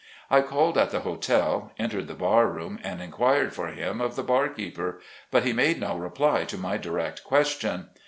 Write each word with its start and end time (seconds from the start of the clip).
I 0.31 0.41
called 0.41 0.79
at 0.79 0.89
the 0.89 1.01
hotel, 1.01 1.73
entered 1.77 2.07
the 2.07 2.15
bar 2.15 2.47
room, 2.47 2.79
and 2.83 2.99
enquired 3.03 3.53
for 3.53 3.67
him 3.67 4.01
of 4.01 4.15
the 4.15 4.23
bar 4.23 4.49
keeper, 4.49 4.99
but 5.29 5.45
he 5.45 5.53
made 5.53 5.79
no 5.79 5.95
reply 5.95 6.43
to 6.45 6.57
my 6.57 6.77
direct 6.77 7.23
question. 7.23 7.89